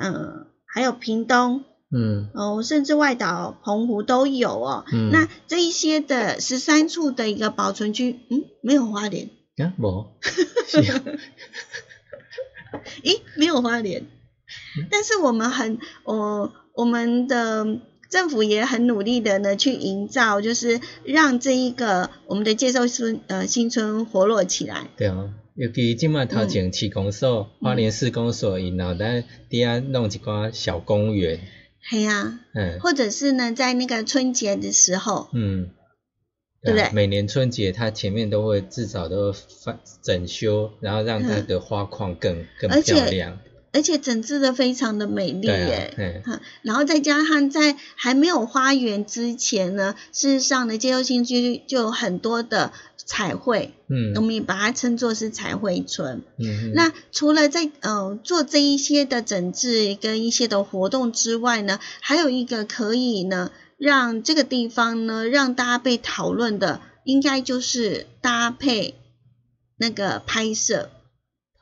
[0.00, 2.28] 嗯、还有屏东嗯。
[2.34, 4.84] 哦，甚至外岛澎湖都有哦。
[4.92, 10.06] 嗯，那这一些的十三处的一个保存区，嗯，没有花莲，啊无，
[10.66, 11.02] 是啊。
[13.02, 14.06] 诶，没有花莲，
[14.90, 24.86] 但是我们很，我我们的政府也很努力的呢，去营造，就是让这一个我们的介绍村呃新村活络起来。
[24.96, 31.40] 对啊，尤其今麦头前七公所、花莲市公所，然后咱底下弄一个小公园，
[31.82, 32.78] 嘿呀、嗯。
[32.80, 35.70] 或者是呢，在那个春节的时候，嗯，
[36.62, 43.38] 对不对啊每年春节它前面都会至少都会翻整修，然后让它的花况更更漂亮。
[43.72, 45.94] 而且整治的非常的美丽耶，。
[45.96, 56.22] 嗯哈，然后再加上在还没有花园之前呢，事实上呢，介寿新区就有很多的彩绘，嗯我们也把它称作是彩绘村。
[56.36, 68.94] 嗯，那除了在呃做这一些的整治跟一些的活动之外呢，还有一个可以呢让这个地方呢让大家被讨论的，应该就是搭配
[69.78, 70.90] 那个拍摄。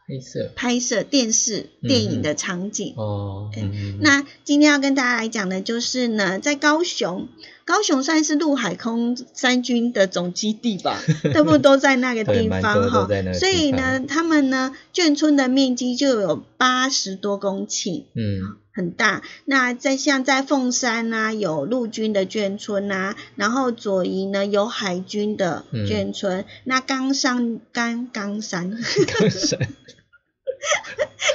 [0.05, 0.51] 拍摄。
[0.57, 2.95] 拍摄电视电影的场景。
[2.97, 7.29] 哦，嗯嗯那今天要跟大家来讲的就是呢，在高雄，
[7.65, 11.01] 高雄算是陆海空三军的总基地吧，
[11.35, 13.07] 都不都在那个地方哈。
[13.35, 19.23] 所以呢，他们呢眷村的面积就有八十多公顷，嗯很大。
[19.45, 29.59] 那在像在凤山呐，有陆军的眷村呐，然后左营呢有海军的眷村，那冈山冈冈山冈山。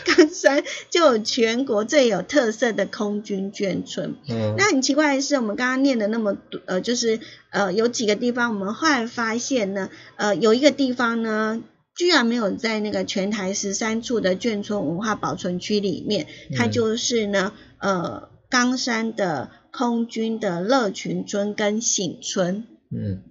[0.06, 4.16] 冈山就有全国最有特色的空军眷村。
[4.30, 7.20] 嗯，那很奇怪的是，我们刚刚念的那么多，呃，就是
[7.50, 11.62] 呃有几个地方，我们后来发现呢，呃，有一个地方呢，
[11.96, 22.66] 居然没有在那个全台十三处的眷村文化保存区里面，它就是呢，呃，冈山的空军的乐群村跟醒村。
[22.90, 23.24] 嗯，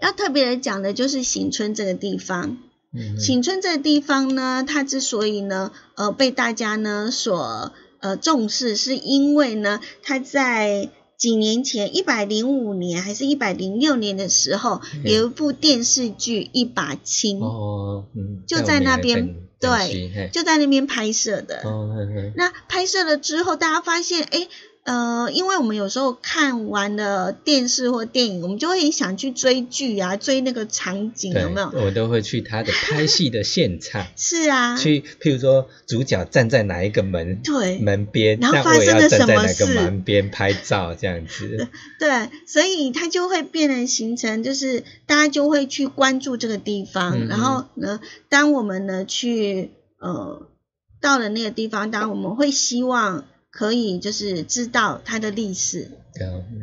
[0.00, 2.58] 要特别的讲的就是醒村这个地方。
[2.94, 10.90] 嗯醒村这个地方呢，它之所以呢，呃，被大家呢所呃重视，是因为呢，它在
[11.22, 21.62] 几年前，一百零五年还是一百零六年的时候，有一部电视剧《一把青》，哦，嗯，就在那边，对，就在那边拍摄的。
[21.62, 21.94] 哦，
[22.34, 24.48] 那拍摄了之后，大家发现，哎。
[24.84, 31.70] 呃，因为我们有时候看完了电视或电影，我们就会想去追剧啊，追那个场景，有没有？
[31.84, 34.04] 我都会去他的 拍戏的现场。
[34.18, 34.76] 是啊。
[34.76, 39.66] 去，譬如说主角站在哪一个门对门边，然后发生了什么事？
[39.72, 41.68] 门边拍照这样子。
[42.00, 49.70] 对，所以它就会变成形成，就是大家就会去关注这个地方，然后呢，当我们呢去
[50.00, 50.48] 呃
[51.00, 53.26] 到了那个地方，当然我们会希望。
[53.52, 55.90] 可以就是知道它的历史，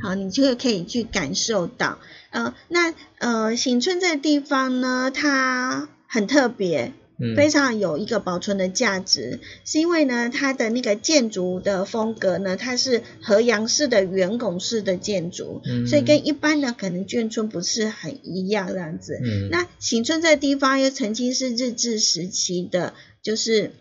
[0.01, 1.99] 好，你就可以去感受到。
[2.31, 6.93] 呃，那呃，醒村这个地方呢，它很特别，
[7.37, 19.19] 非常有一个保存的价值，是因为呢，它的那个建筑的风格呢，它是河阳式的圆拱式的建筑，所以跟一般的可能眷村不是很一样这样子。
[19.51, 23.73] 那醒村这个地方又曾经是日治时期的，就是。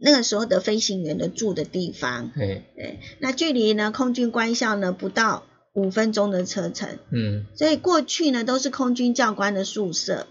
[0.00, 2.62] 那个时候的飞行员的住的地方，对，
[3.18, 5.44] 那距离呢空军官校呢不到
[5.74, 10.26] 五分钟的车程，嗯，所以过去呢都是空军教官的宿舍，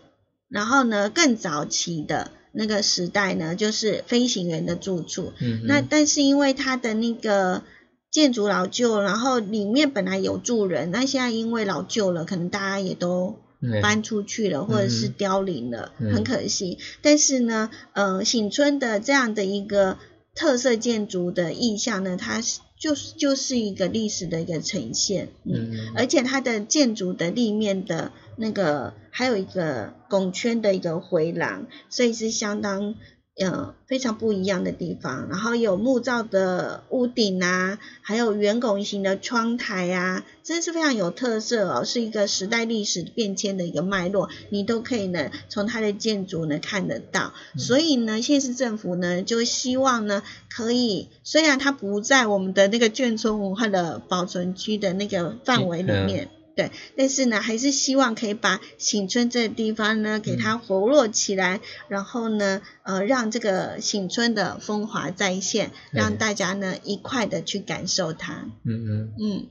[0.48, 7.64] 然后呢更早期的那个时代呢就是飞行员的住处，嗯，那但是因为它的那个
[8.10, 13.38] 建筑老旧，然后里面本来有住人，那现在因为老旧了，可能大家也都。
[13.82, 16.78] 搬出去了，或者是凋零了，很可惜。
[17.02, 19.98] 但是呢，呃，醒村的这样的一个
[20.36, 32.96] 特色建筑的意象呢，它是就是就是一个历史的一个呈现，嗯，而且它的建筑的立面的那个还有一个拱圈的一个回廊，所以是相当。
[33.40, 47.34] 呃，非常不一样的地方，然后有木造的屋顶啊，还有圆拱形的窗台啊，真是非常有特色哦，是一个时代历史变迁的一个脉络，你都可以呢从它的建筑呢看得到。
[47.58, 56.30] 所以呢，县市政府呢就希望呢可以，虽然它不在我们的那个眷村文化的保存区的那个范围里面。
[56.58, 68.50] 对，但是呢，还是希望可以把醒村这个地方呢，给它活络起来，然后呢，呃，让这个醒村的风华再现，让大家呢一块的去感受它。
[68.66, 69.48] 嗯嗯嗯。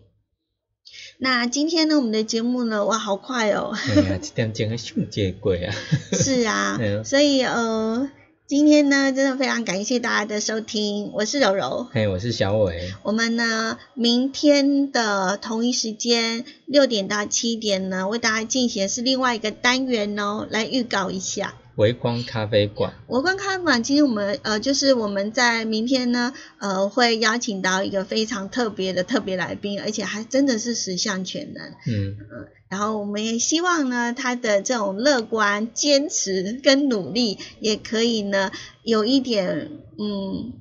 [1.20, 3.72] 那今天呢，我们的节目呢，哇，好快哦！
[3.88, 5.72] 哎呀，这点钟还上节过啊。
[6.12, 6.76] 是啊，
[7.07, 8.11] 所以呃。
[8.47, 12.92] 今天呢，真的非常感谢大家的收听，我是柔柔，嘿，我是小伟。
[13.03, 21.55] 我们呢，明天的同一时间六点到七点呢，为大家进行是另外一个单元哦，来预告一下。
[21.77, 31.62] 微光咖啡馆，微光咖啡馆，其实我们呃，就是我们在明天呢，呃，会邀请到一个非常特别的特别来宾，而且还真的是十项全能。
[31.87, 38.51] 嗯嗯，然后我们也希望呢，他的这种乐观、坚持跟努力，也可以呢，
[38.83, 40.55] 有一点嗯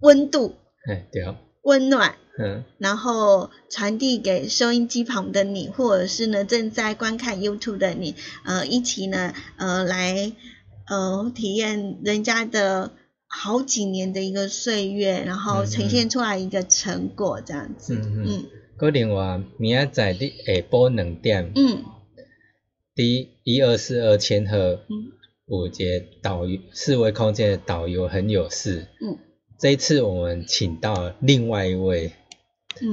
[0.00, 0.56] 温度。
[0.88, 1.36] 哎，对哦。
[1.62, 2.16] 温暖。
[2.38, 2.64] 嗯。
[2.78, 8.14] 然后传递给收音机旁的你，或者是呢正在观看 YouTube 的你，
[8.44, 10.32] 呃，一起呢，呃，来。
[10.90, 12.92] 呃，体验人家的
[13.26, 17.94] 好几年的一个岁月，然后呈现出来一个成果，这样子。
[17.94, 18.44] 嗯嗯。
[18.78, 21.84] 个另外，明仔载的下晡两点，嗯，
[22.94, 25.12] 第一二四二千赫，嗯，
[25.44, 28.88] 五节导游四维空间的导游很有事。
[29.02, 29.18] 嗯。
[29.58, 32.12] 这一次我们请到另外一位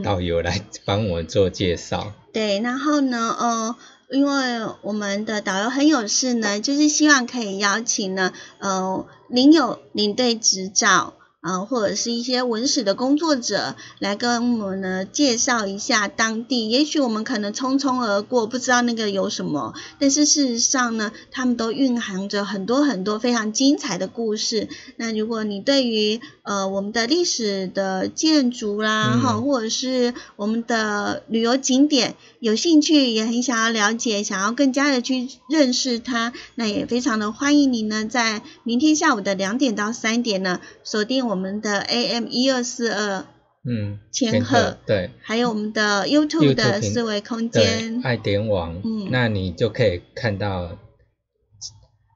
[0.03, 2.13] 导游来帮我们做介绍。
[2.31, 3.75] 对，然后呢，呃。
[4.11, 11.15] 因为我们的导游很有事呢，就是希望可以邀请呢，呃，领有领队执照，
[11.45, 16.67] 啊，或者是一些文史的工作者来跟我们呢介绍一下当地。
[16.69, 24.67] 也许我们可能匆匆而过，不知道那个有什么，但是事实上呢，他们都蕴含着很多很多非常精彩的故事。
[24.95, 43.25] 那如果你对于呃我们的历史的建筑啦，哈，或者是我们的旅游景点有兴趣，也很想要了解，想要更加的去认识它，那也非常的欢迎你呢，在明天下午的两点到三点呢，锁定我们的 AM 一二四二，
[43.67, 50.77] 嗯，千鹤，对，还有我们的 YouTube 的思维空间，爱点网，嗯，那你就可以看到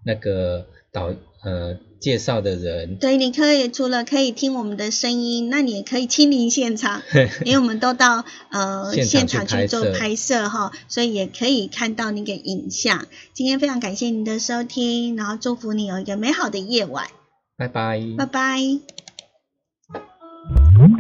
[0.05, 1.13] 那个导，
[1.43, 1.77] 呃。
[1.99, 7.01] 介绍的人，对，你可以除了可以听我们的声音，那你也可以亲临现场，
[7.43, 13.05] 因为我们都到呃现场去做拍摄哈，所以也可以看到那个影像。
[13.33, 17.05] 今天非常感谢您的收听，然后祝福你有一个美好的夜晚，
[17.57, 18.59] 拜拜，拜拜。
[20.49, 20.98] Mm-hmm.